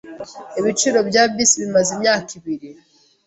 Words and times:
Ibiciro 0.59 0.99
bya 1.09 1.23
bisi 1.33 1.55
bimaze 1.63 1.89
imyaka 1.97 2.29
ibiri. 2.39 2.69